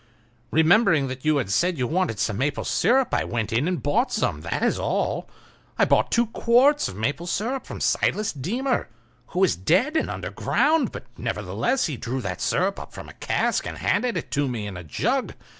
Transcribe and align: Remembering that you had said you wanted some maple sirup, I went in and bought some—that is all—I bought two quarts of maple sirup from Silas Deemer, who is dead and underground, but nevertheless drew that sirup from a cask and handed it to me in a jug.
Remembering 0.49 1.09
that 1.09 1.25
you 1.25 1.37
had 1.37 1.51
said 1.51 1.77
you 1.77 1.85
wanted 1.85 2.17
some 2.17 2.39
maple 2.39 2.63
sirup, 2.65 3.13
I 3.13 3.23
went 3.23 3.53
in 3.53 3.67
and 3.67 3.83
bought 3.83 4.11
some—that 4.11 4.63
is 4.63 4.79
all—I 4.79 5.85
bought 5.85 6.09
two 6.11 6.25
quarts 6.25 6.87
of 6.87 6.95
maple 6.95 7.27
sirup 7.27 7.67
from 7.67 7.79
Silas 7.79 8.33
Deemer, 8.33 8.89
who 9.27 9.43
is 9.43 9.55
dead 9.55 9.95
and 9.95 10.09
underground, 10.09 10.91
but 10.91 11.05
nevertheless 11.19 11.85
drew 11.85 12.19
that 12.21 12.41
sirup 12.41 12.91
from 12.91 13.09
a 13.09 13.13
cask 13.13 13.67
and 13.67 13.77
handed 13.77 14.17
it 14.17 14.31
to 14.31 14.47
me 14.47 14.65
in 14.65 14.75
a 14.75 14.83
jug. 14.83 15.35